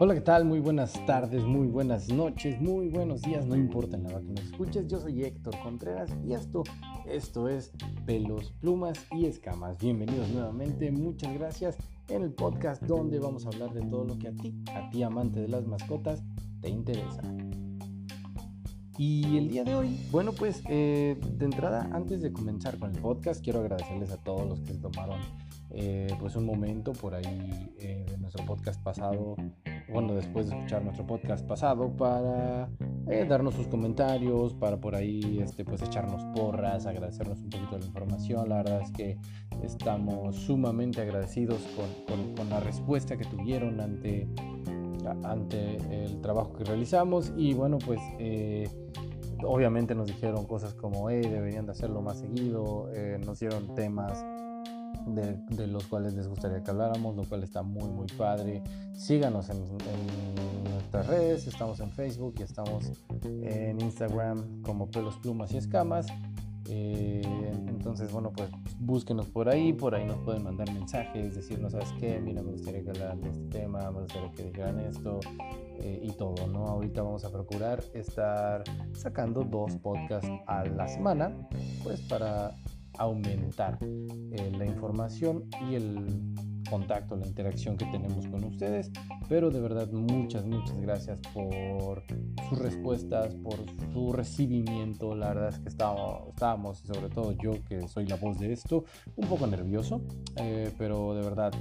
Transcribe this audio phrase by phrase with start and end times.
[0.00, 0.44] Hola, ¿qué tal?
[0.44, 4.30] Muy buenas tardes, muy buenas noches, muy buenos días, no importa en la hora que
[4.30, 4.86] nos escuches.
[4.86, 6.62] Yo soy Héctor Contreras y esto,
[7.04, 7.72] esto es
[8.06, 9.76] Pelos, Plumas y Escamas.
[9.78, 14.28] Bienvenidos nuevamente, muchas gracias en el podcast donde vamos a hablar de todo lo que
[14.28, 16.22] a ti, a ti amante de las mascotas,
[16.60, 17.22] te interesa.
[18.98, 23.02] Y el día de hoy, bueno, pues eh, de entrada, antes de comenzar con el
[23.02, 25.18] podcast, quiero agradecerles a todos los que se tomaron
[25.70, 29.36] eh, pues un momento por ahí eh, de nuestro podcast pasado
[29.90, 32.68] bueno, después de escuchar nuestro podcast pasado, para
[33.08, 37.80] eh, darnos sus comentarios, para por ahí este, pues echarnos porras, agradecernos un poquito de
[37.80, 38.48] la información.
[38.48, 39.18] La verdad es que
[39.62, 41.60] estamos sumamente agradecidos
[42.06, 44.28] con, con, la respuesta que tuvieron ante,
[45.24, 48.00] ante el trabajo que realizamos y bueno, pues...
[48.18, 48.68] Eh,
[49.44, 54.24] obviamente nos dijeron cosas como, hey, deberían de hacerlo más seguido, eh, nos dieron temas
[55.14, 58.62] de, los cuales les gustaría que habláramos, lo cual está muy, muy padre.
[58.94, 59.64] Síganos en,
[60.72, 62.92] nuestras redes, estamos en Facebook y estamos
[63.22, 66.06] en Instagram como pelos, plumas y escamas.
[66.70, 67.22] Eh,
[67.66, 72.20] entonces, bueno, pues búsquenos por ahí, por ahí nos pueden mandar mensajes, decirnos, ¿sabes qué?
[72.20, 75.20] Mira, me gustaría que hablaran de este tema, me gustaría que dijeran esto
[75.80, 76.66] eh, y todo, ¿no?
[76.66, 81.48] Ahorita vamos a procurar estar sacando dos podcasts a la semana,
[81.82, 82.54] pues para
[82.98, 86.04] aumentar eh, la información y el
[86.68, 88.90] contacto, la interacción que tenemos con ustedes.
[89.28, 92.02] Pero de verdad muchas, muchas gracias por
[92.48, 93.56] sus respuestas, por
[93.92, 95.14] su recibimiento.
[95.14, 98.84] La verdad es que estábamos, estábamos sobre todo yo que soy la voz de esto,
[99.16, 100.02] un poco nervioso.
[100.36, 101.52] Eh, pero de verdad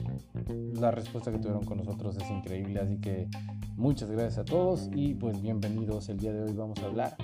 [0.73, 2.80] la respuesta que tuvieron con nosotros es increíble.
[2.80, 3.27] Así que
[3.78, 6.09] muchas gracias a todos y pues bienvenidos.
[6.09, 7.16] El día de hoy vamos a hablar,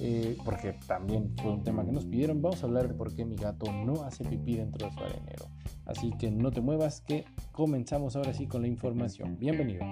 [0.00, 3.24] eh, porque también fue un tema que nos pidieron, vamos a hablar de por qué
[3.24, 5.46] mi gato no hace pipí dentro de su arenero.
[5.86, 9.38] Así que no te muevas, que comenzamos ahora sí con la información.
[9.38, 9.84] Bienvenido.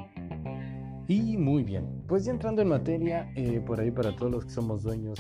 [1.11, 4.51] Y muy bien, pues ya entrando en materia, eh, por ahí para todos los que
[4.51, 5.19] somos dueños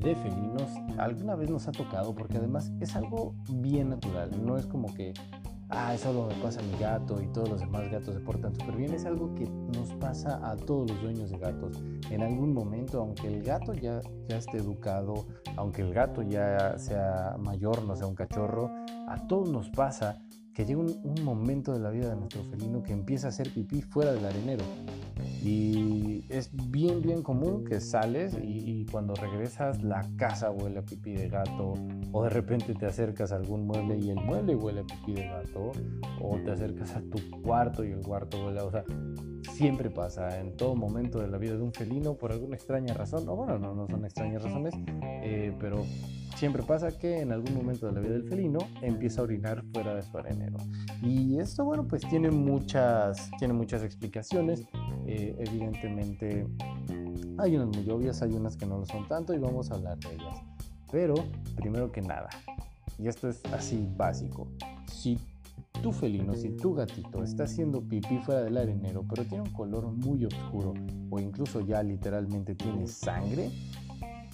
[0.00, 4.64] de felinos, alguna vez nos ha tocado, porque además es algo bien natural, no es
[4.64, 5.12] como que,
[5.70, 8.76] ah, eso lo pasa a mi gato y todos los demás gatos se portan súper
[8.76, 11.82] bien, es algo que nos pasa a todos los dueños de gatos.
[12.10, 17.36] En algún momento, aunque el gato ya, ya esté educado, aunque el gato ya sea
[17.38, 18.70] mayor, no sea un cachorro,
[19.08, 20.18] a todos nos pasa
[20.56, 23.82] que llega un, momento de la vida de nuestro felino que empieza a hacer pipí
[23.82, 24.64] fuera del arenero.
[25.46, 31.12] Y es bien, bien común que sales y, cuando regresas la casa huele a pipí
[31.12, 31.74] de gato,
[32.10, 35.28] o de repente te acercas a algún mueble y el mueble huele a pipí de
[35.28, 35.70] gato,
[36.20, 38.64] o te acercas a tu cuarto y el cuarto huele a...
[38.64, 38.84] O sea,
[39.52, 43.28] siempre pasa en todo momento de la vida de un felino por alguna extraña razón,
[43.28, 44.74] o bueno, no, no son extrañas razones,
[45.22, 45.84] eh, pero
[46.36, 49.94] siempre pasa que en algún momento de la vida del felino empieza a orinar fuera
[49.94, 50.58] de su arenero.
[51.02, 54.64] Y esto, bueno, pues tiene muchas, tiene muchas explicaciones.
[55.06, 56.46] Eh, evidentemente,
[57.38, 59.98] hay unas muy obvias, hay unas que no lo son tanto y vamos a hablar
[59.98, 60.42] de ellas.
[60.92, 61.14] Pero,
[61.56, 62.28] primero que nada,
[62.98, 64.48] y esto es así básico,
[64.86, 65.18] si
[65.82, 69.86] tu felino, si tu gatito está haciendo pipí fuera del arenero, pero tiene un color
[69.86, 70.74] muy oscuro
[71.10, 73.50] o incluso ya literalmente tiene sangre,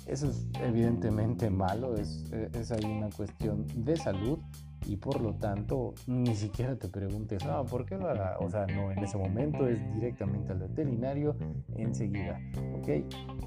[0.06, 2.24] eso es evidentemente malo, es,
[2.54, 4.38] es ahí una cuestión de salud
[4.86, 8.36] y por lo tanto ni siquiera te preguntes, ah, ¿por qué lo hará?
[8.38, 11.36] O sea, no, en ese momento es directamente al veterinario
[11.76, 12.40] enseguida,
[12.78, 12.88] ¿ok?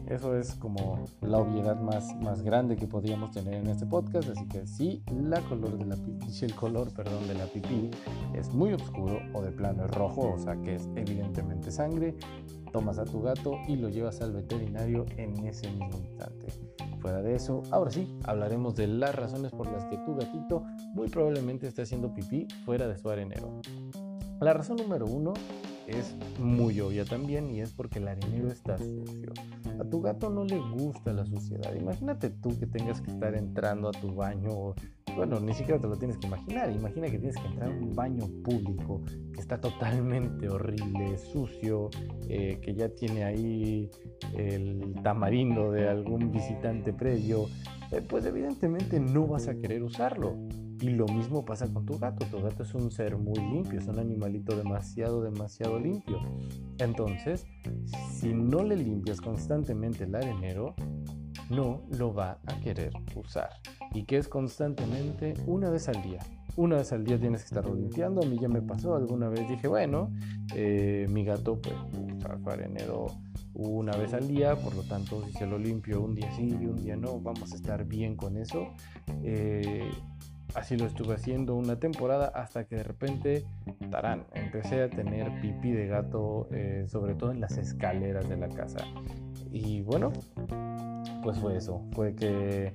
[0.07, 4.47] Eso es como la obviedad más, más grande que podríamos tener en este podcast, así
[4.47, 5.95] que si la color de la
[6.29, 7.89] si el color, perdón, de la pipí
[8.33, 12.15] es muy oscuro o de plano es rojo, o sea que es evidentemente sangre,
[12.75, 16.47] tomas a tu gato y lo llevas al veterinario en ese mismo instante.
[16.99, 20.61] Fuera de eso, ahora sí, hablaremos de las razones por las que tu gatito
[20.93, 23.61] muy probablemente esté haciendo pipí fuera de su arenero.
[24.41, 25.31] La razón número uno
[25.87, 29.31] es muy obvia también y es porque el arenero está sucio.
[29.79, 31.73] A tu gato no le gusta la suciedad.
[31.75, 34.75] Imagínate tú que tengas que estar entrando a tu baño
[35.15, 36.71] bueno, ni siquiera te lo tienes que imaginar.
[36.71, 39.01] Imagina que tienes que entrar a un baño público
[39.33, 41.89] que está totalmente horrible, sucio,
[42.27, 43.89] eh, que ya tiene ahí
[44.33, 47.45] el tamarindo de algún visitante previo.
[47.91, 50.35] Eh, pues evidentemente no vas a querer usarlo.
[50.81, 52.25] Y lo mismo pasa con tu gato.
[52.25, 56.19] Tu gato es un ser muy limpio, es un animalito demasiado, demasiado limpio.
[56.79, 57.47] Entonces,
[58.11, 60.75] si no le limpias constantemente el arenero,
[61.49, 63.49] no lo va a querer usar.
[63.93, 66.19] Y que es constantemente una vez al día.
[66.57, 68.21] Una vez al día tienes que estarlo limpiando.
[68.21, 69.47] A mí ya me pasó alguna vez.
[69.47, 70.11] Dije, bueno,
[70.53, 71.75] eh, mi gato pues
[72.47, 73.07] arenero
[73.53, 76.65] una vez al día, por lo tanto si se lo limpio un día sí y
[76.65, 78.73] un día no, vamos a estar bien con eso.
[79.23, 79.89] Eh,
[80.55, 83.45] así lo estuve haciendo una temporada hasta que de repente,
[83.89, 88.49] tarán, empecé a tener pipí de gato, eh, sobre todo en las escaleras de la
[88.49, 88.79] casa.
[89.51, 90.11] Y bueno,
[91.25, 92.71] pues fue eso, fue que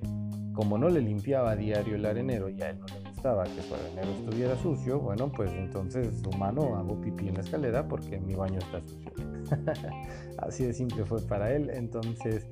[0.54, 3.62] como no le limpiaba a diario el arenero y a él no le gustaba que
[3.62, 8.34] su arenero estuviera sucio, bueno, pues entonces humano hago pipí en la escalera porque mi
[8.34, 9.12] baño está sucio.
[10.38, 11.70] Así de simple fue para él.
[11.70, 12.48] Entonces,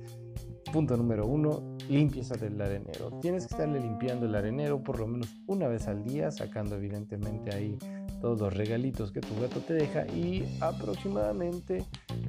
[0.73, 3.11] punto número uno, limpieza del arenero.
[3.21, 7.53] Tienes que estarle limpiando el arenero por lo menos una vez al día, sacando evidentemente
[7.53, 7.77] ahí
[8.21, 11.85] todos los regalitos que tu gato te deja y aproximadamente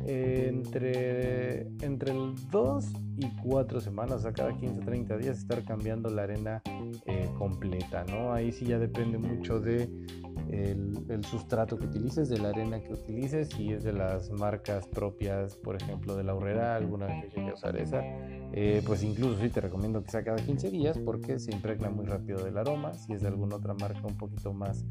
[0.06, 2.13] entre, entre
[2.51, 2.86] 2
[3.18, 6.62] y 4 semanas, a cada 15 o 30 días, estar cambiando la arena
[7.06, 8.33] eh, completa, ¿no?
[8.33, 9.89] Ahí sí ya depende mucho de
[10.50, 15.56] el, sustrato que utilices, de la arena que utilices, si es de las marcas propias,
[15.57, 18.01] por ejemplo, de la horrera, alguna vez llegué a usar esa,
[18.51, 22.06] eh, pues incluso sí te recomiendo que sea cada 15 días porque se impregna muy
[22.06, 24.86] rápido del aroma, si es de alguna otra marca un poquito más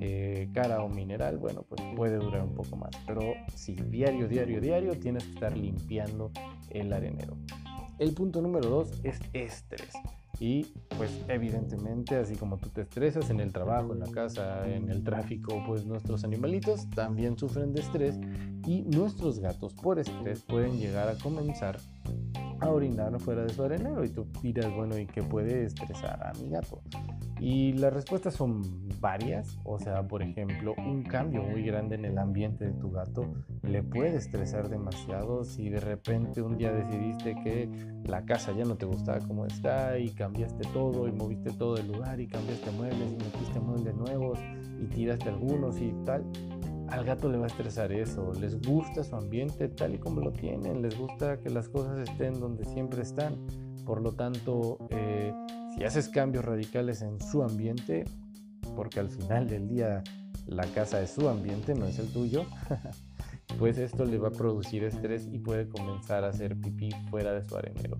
[0.00, 3.20] eh, cara o mineral, bueno, pues puede durar un poco más, pero
[3.54, 6.30] si diario, diario, diario tienes que estar limpiando
[6.70, 7.36] el arenero.
[7.98, 9.92] El punto número 2 es estrés.
[10.40, 10.64] Y
[10.96, 15.04] pues evidentemente, así como tú te estresas en el trabajo, en la casa, en el
[15.04, 18.18] tráfico, pues nuestros animalitos también sufren de estrés
[18.66, 21.78] y nuestros gatos por estrés pueden llegar a comenzar
[22.60, 26.32] a orinar fuera de su arenero y tú dirás, bueno, ¿y qué puede estresar a
[26.40, 26.82] mi gato?
[27.44, 28.62] Y las respuestas son
[29.02, 33.34] varias, o sea, por ejemplo, un cambio muy grande en el ambiente de tu gato
[33.62, 37.68] le puede estresar demasiado si de repente un día decidiste que
[38.06, 41.88] la casa ya no te gustaba como está y cambiaste todo y moviste todo el
[41.88, 44.38] lugar y cambiaste muebles y metiste muebles nuevos
[44.80, 46.24] y tiraste algunos y tal.
[46.88, 50.32] Al gato le va a estresar eso, les gusta su ambiente tal y como lo
[50.32, 53.36] tienen, les gusta que las cosas estén donde siempre están.
[53.84, 55.34] Por lo tanto, eh,
[55.74, 58.04] si haces cambios radicales en su ambiente,
[58.76, 60.02] porque al final del día
[60.46, 62.44] la casa es su ambiente, no es el tuyo,
[63.58, 67.46] pues esto le va a producir estrés y puede comenzar a hacer pipí fuera de
[67.48, 67.98] su arenero.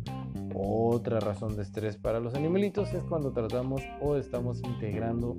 [0.55, 5.37] Otra razón de estrés para los animalitos es cuando tratamos o estamos integrando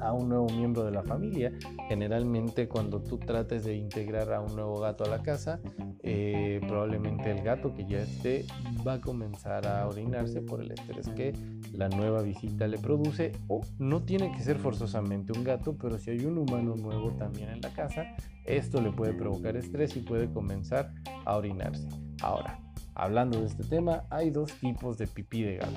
[0.00, 1.52] a un nuevo miembro de la familia.
[1.88, 5.60] Generalmente cuando tú trates de integrar a un nuevo gato a la casa,
[6.02, 8.44] eh, probablemente el gato que ya esté
[8.86, 11.32] va a comenzar a orinarse por el estrés que
[11.72, 16.10] la nueva visita le produce o no tiene que ser forzosamente un gato, pero si
[16.10, 18.04] hay un humano nuevo también en la casa,
[18.44, 20.92] esto le puede provocar estrés y puede comenzar
[21.24, 21.86] a orinarse.
[22.22, 22.58] Ahora,
[22.94, 25.72] hablando de este tema, hay dos tipos de pipí de gato.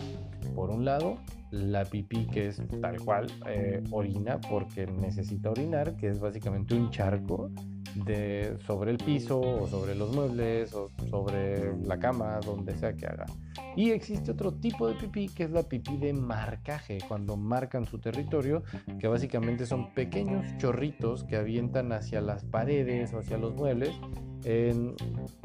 [0.55, 1.17] Por un lado,
[1.51, 6.89] la pipí que es tal cual eh, orina porque necesita orinar, que es básicamente un
[6.89, 7.51] charco
[7.95, 13.05] de, sobre el piso o sobre los muebles o sobre la cama, donde sea que
[13.05, 13.25] haga.
[13.75, 17.99] Y existe otro tipo de pipí que es la pipí de marcaje, cuando marcan su
[17.99, 18.63] territorio,
[18.99, 23.91] que básicamente son pequeños chorritos que avientan hacia las paredes o hacia los muebles,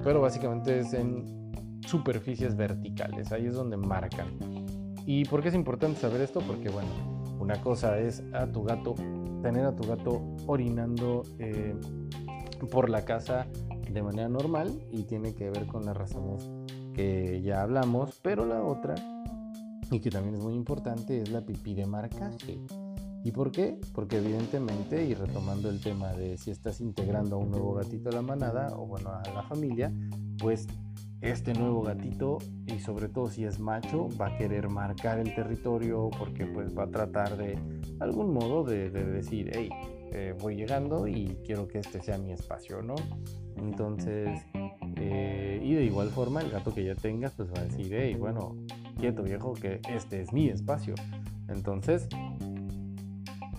[0.02, 1.47] pero básicamente es en
[1.88, 4.28] superficies verticales, ahí es donde marcan.
[5.06, 6.40] ¿Y por qué es importante saber esto?
[6.40, 6.88] Porque bueno,
[7.40, 8.94] una cosa es a tu gato,
[9.42, 11.74] tener a tu gato orinando eh,
[12.70, 13.46] por la casa
[13.90, 16.48] de manera normal y tiene que ver con las razones
[16.92, 18.94] que ya hablamos, pero la otra,
[19.90, 22.60] y que también es muy importante, es la pipí de marcaje.
[23.24, 23.80] ¿Y por qué?
[23.94, 28.12] Porque evidentemente, y retomando el tema de si estás integrando a un nuevo gatito a
[28.12, 29.92] la manada o bueno a la familia,
[30.38, 30.66] pues
[31.20, 36.10] este nuevo gatito y sobre todo si es macho va a querer marcar el territorio
[36.16, 37.58] porque pues va a tratar de
[37.98, 39.68] algún modo de, decir hey
[40.12, 42.94] eh, voy llegando y quiero que este sea mi espacio no
[43.56, 44.40] entonces
[44.96, 48.14] eh, y de igual forma el gato que ya tengas pues va a decir hey
[48.14, 48.56] bueno
[48.98, 50.94] quieto viejo que este es mi espacio
[51.48, 52.08] entonces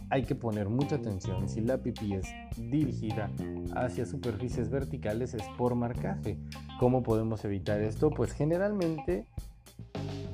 [0.09, 3.31] hay que poner mucha atención si la pipí es dirigida
[3.75, 6.37] hacia superficies verticales es por marcaje.
[6.79, 8.09] ¿Cómo podemos evitar esto?
[8.09, 9.27] Pues generalmente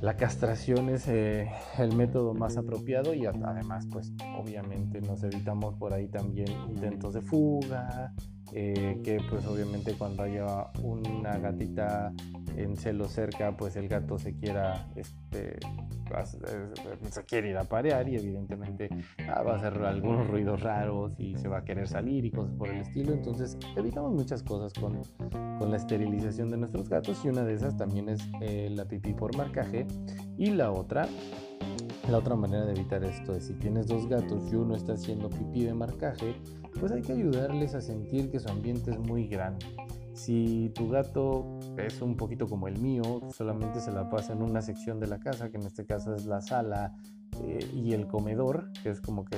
[0.02, 5.94] la castración es eh, el método más apropiado y además pues obviamente nos evitamos por
[5.94, 8.14] ahí también intentos de fuga,
[8.54, 12.14] eh, que pues obviamente cuando haya una gatita
[12.58, 15.58] en celo cerca, pues el gato se quiera, este,
[17.10, 18.90] se quiere ir a parear y evidentemente
[19.28, 22.54] ah, va a hacer algunos ruidos raros y se va a querer salir y cosas
[22.56, 23.14] por el estilo.
[23.14, 25.02] Entonces evitamos muchas cosas con,
[25.60, 29.14] con la esterilización de nuestros gatos y una de esas también es eh, la pipí
[29.14, 29.86] por marcaje
[30.38, 31.08] y la otra
[32.10, 35.30] la otra manera de evitar esto es si tienes dos gatos y uno está haciendo
[35.30, 36.36] pipí de marcaje,
[36.80, 39.66] pues hay que ayudarles a sentir que su ambiente es muy grande.
[40.14, 44.62] Si tu gato es un poquito como el mío, solamente se la pasa en una
[44.62, 46.96] sección de la casa, que en este caso es la sala,
[47.44, 49.38] eh, y el comedor, que es como que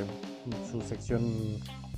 [0.70, 1.24] su sección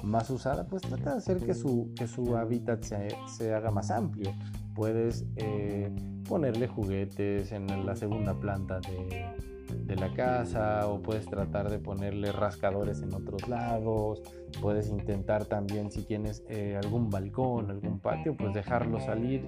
[0.03, 3.91] más usada, pues trata de hacer que su, que su hábitat se, se haga más
[3.91, 4.33] amplio.
[4.75, 5.93] Puedes eh,
[6.27, 12.31] ponerle juguetes en la segunda planta de, de la casa o puedes tratar de ponerle
[12.31, 14.21] rascadores en otros lados,
[14.61, 19.45] puedes intentar también si tienes eh, algún balcón, algún patio, pues dejarlo salir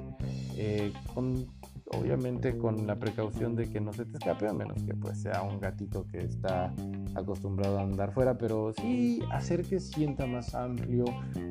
[0.57, 1.47] eh, con
[1.93, 5.41] obviamente con la precaución de que no se te escape, a menos que pues sea
[5.41, 6.73] un gatito que está
[7.15, 11.05] acostumbrado a andar fuera, pero sí hacer que sienta más amplio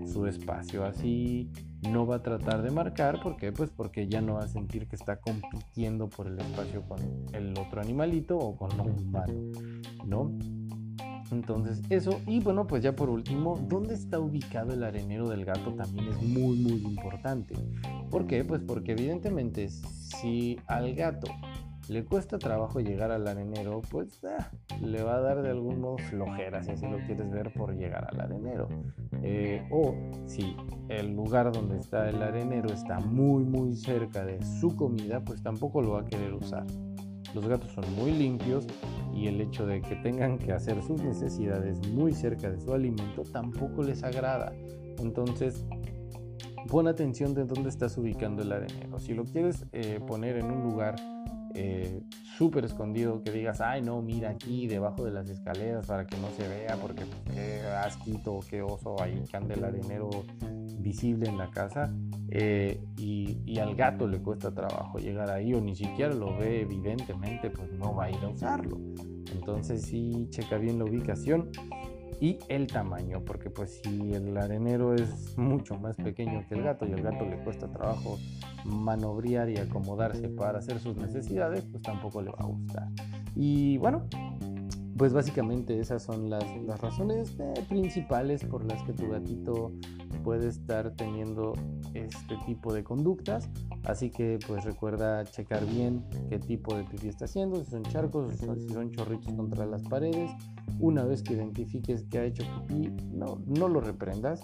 [0.07, 1.50] su espacio, así
[1.89, 3.53] no va a tratar de marcar, ¿por qué?
[3.53, 6.99] Pues porque ya no va a sentir que está compitiendo por el espacio con
[7.33, 9.33] el otro animalito o con un humano,
[10.05, 10.33] ¿no?
[11.33, 15.73] Entonces eso, y bueno, pues ya por último, ¿dónde está ubicado el arenero del gato?
[15.75, 17.55] También es muy, muy importante.
[18.11, 18.45] ¿Por qué?
[18.45, 21.29] Pues porque evidentemente si al gato
[21.91, 25.99] le cuesta trabajo llegar al arenero, pues ah, le va a dar de algún modo
[25.99, 28.69] flojera, si así lo quieres ver, por llegar al arenero.
[29.25, 30.55] Eh, o si
[30.89, 35.83] el lugar donde está el arenero está muy, muy cerca de su comida, pues tampoco
[35.83, 36.65] lo va a querer usar.
[37.35, 38.69] Los gatos son muy limpios
[39.13, 43.25] y el hecho de que tengan que hacer sus necesidades muy cerca de su alimento
[43.33, 44.53] tampoco les agrada.
[45.01, 45.67] Entonces,
[46.69, 49.01] pon atención de dónde estás ubicando el arenero.
[49.01, 50.95] Si lo quieres eh, poner en un lugar
[51.62, 52.00] eh,
[52.38, 56.31] súper escondido, que digas, ay no, mira aquí debajo de las escaleras para que no
[56.31, 60.09] se vea, porque pues, qué asquito qué oso ahí que ande el arenero
[60.79, 61.93] visible en la casa
[62.31, 67.50] eh, y, al gato le cuesta trabajo llegar ahí o ni siquiera lo ve evidentemente,
[67.50, 68.79] pues no va a ir a usarlo.
[69.35, 71.50] Entonces sí, checa bien la ubicación
[72.23, 76.87] y el tamaño, porque pues si el arenero es mucho más pequeño que el gato
[76.87, 78.19] y al gato le cuesta trabajo
[78.64, 82.88] manobrear y acomodarse para hacer sus necesidades, pues tampoco le va a gustar.
[83.35, 84.07] Y bueno,
[85.00, 86.45] pues básicamente esas son las,
[86.78, 89.73] razones eh, principales por las que tu gatito
[90.23, 91.54] puede estar teniendo
[91.95, 93.49] este tipo de conductas.
[93.85, 98.35] Así que pues recuerda checar bien qué tipo de pipí está haciendo, si son charcos,
[98.35, 100.33] si son chorritos contra las paredes.
[100.78, 104.42] Una vez que identifiques que ha hecho pipí, no, no lo reprendas.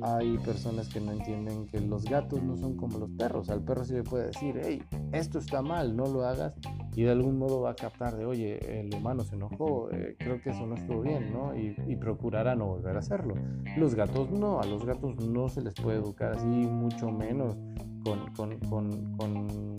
[0.00, 3.50] Hay personas que no entienden que los gatos no son como los perros.
[3.50, 6.54] Al perro sí le puede decir, hey, esto está mal, no lo hagas
[6.98, 10.40] y de algún modo va a captar de, oye, el humano se enojó, eh, creo
[10.40, 11.56] que eso no estuvo bien, ¿no?
[11.56, 13.36] Y, procurará no volver a hacerlo.
[13.76, 17.56] Los gatos no, a los gatos no se les puede educar así, mucho menos
[18.02, 19.76] con, con, con, con,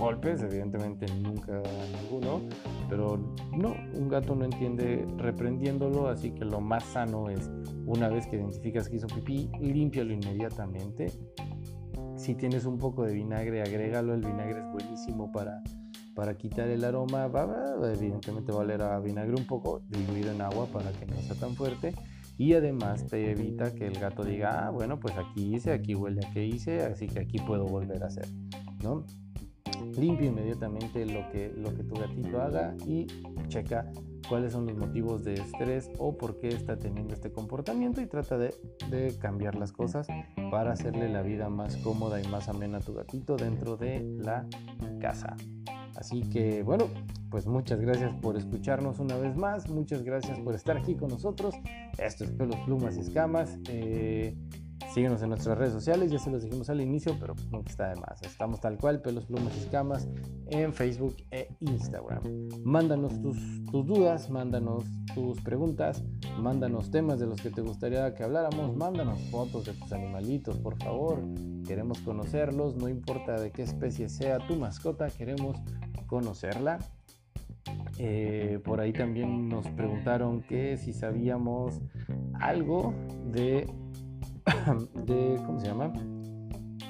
[0.00, 1.62] golpes, evidentemente nunca
[2.02, 2.40] ninguno,
[2.90, 3.16] pero
[3.56, 7.48] no, un gato no entiende reprendiéndolo, así que lo más sano es,
[7.86, 11.06] una vez que identificas que hizo pipí, límpialo inmediatamente.
[12.16, 15.62] Si tienes un poco de vinagre, agrégalo, el vinagre es buenísimo para
[16.18, 20.40] para quitar el aroma, va, evidentemente va a oler a vinagre un poco diluido en
[20.40, 21.94] agua para que no sea tan fuerte
[22.36, 26.26] y además te evita que el gato diga, ah, bueno, pues aquí hice, aquí huele
[26.26, 28.26] a que hice, así que aquí puedo volver a hacer,
[28.82, 29.04] ¿no?
[29.96, 33.06] Limpia inmediatamente lo que, lo que tu gatito haga y
[33.46, 33.88] checa
[34.28, 38.36] cuáles son los motivos de estrés o por qué está teniendo este comportamiento y trata
[38.38, 38.52] de,
[39.20, 40.08] cambiar las cosas
[40.50, 44.48] para hacerle la vida más cómoda y más amena a tu gatito dentro de la
[45.00, 45.36] casa.
[45.98, 46.86] Así que bueno,
[47.28, 51.56] pues muchas gracias por escucharnos una vez más, muchas gracias por estar aquí con nosotros.
[51.98, 53.58] Esto es Pelos, Plumas y Escamas.
[53.68, 54.36] Eh,
[54.94, 57.96] síguenos en nuestras redes sociales, ya se los dijimos al inicio, pero nunca está de
[57.96, 58.22] más.
[58.22, 60.08] Estamos tal cual, Pelos, Plumas y Escamas,
[60.46, 62.22] en Facebook e Instagram.
[62.62, 64.84] Mándanos tus, tus dudas, mándanos
[65.16, 66.04] tus preguntas,
[66.38, 70.80] mándanos temas de los que te gustaría que habláramos, mándanos fotos de tus animalitos, por
[70.80, 71.24] favor.
[71.66, 75.56] Queremos conocerlos, no importa de qué especie sea tu mascota, queremos
[76.08, 76.78] conocerla.
[77.98, 81.80] Eh, por ahí también nos preguntaron que si sabíamos
[82.40, 82.94] algo
[83.26, 83.68] de,
[85.06, 85.92] de ¿cómo se llama?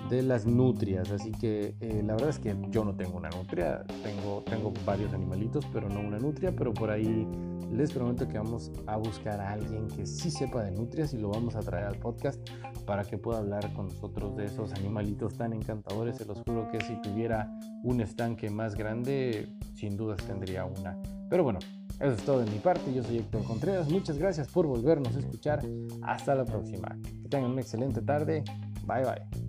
[0.09, 1.11] De las nutrias.
[1.11, 5.13] Así que eh, la verdad es que yo no tengo una nutria, tengo, tengo varios
[5.13, 7.27] animalitos, pero no una nutria, pero por ahí
[7.73, 11.31] les prometo que vamos a buscar a alguien que sí sepa de nutrias y lo
[11.31, 12.41] vamos a traer al podcast
[12.87, 16.17] para que pueda hablar con nosotros de esos animalitos tan encantadores.
[16.17, 17.51] Se los juro que si tuviera
[17.83, 20.99] un estanque más grande, sin dudas tendría una.
[21.29, 21.59] Pero bueno,
[22.01, 22.93] eso es todo de mi parte.
[22.95, 23.91] Yo soy Héctor Contreras.
[23.91, 25.63] Muchas gracias por volvernos a escuchar.
[26.03, 26.97] Hasta la próxima.
[27.23, 28.45] Que tengan una excelente tarde.
[28.87, 29.48] Bye bye.